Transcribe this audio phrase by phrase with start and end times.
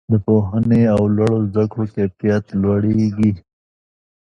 [0.11, 3.31] د پوهنې او لوړو زده کړو کیفیت لوړیږي.